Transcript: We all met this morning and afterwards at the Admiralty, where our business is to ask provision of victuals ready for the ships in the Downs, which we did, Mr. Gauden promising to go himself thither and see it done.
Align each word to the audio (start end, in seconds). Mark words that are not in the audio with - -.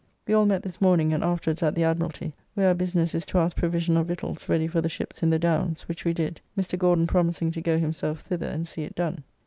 We 0.25 0.33
all 0.33 0.47
met 0.47 0.63
this 0.63 0.81
morning 0.81 1.13
and 1.13 1.23
afterwards 1.23 1.61
at 1.61 1.75
the 1.75 1.83
Admiralty, 1.83 2.33
where 2.55 2.69
our 2.69 2.73
business 2.73 3.13
is 3.13 3.23
to 3.27 3.37
ask 3.37 3.55
provision 3.55 3.97
of 3.97 4.07
victuals 4.07 4.49
ready 4.49 4.65
for 4.65 4.81
the 4.81 4.89
ships 4.89 5.21
in 5.21 5.29
the 5.29 5.37
Downs, 5.37 5.83
which 5.83 6.05
we 6.05 6.11
did, 6.11 6.41
Mr. 6.57 6.75
Gauden 6.75 7.05
promising 7.05 7.51
to 7.51 7.61
go 7.61 7.77
himself 7.77 8.21
thither 8.21 8.47
and 8.47 8.67
see 8.67 8.81
it 8.81 8.95
done. 8.95 9.23